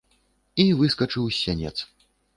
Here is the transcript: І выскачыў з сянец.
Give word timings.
І 0.63 0.65
выскачыў 0.79 1.27
з 1.29 1.35
сянец. 1.43 1.75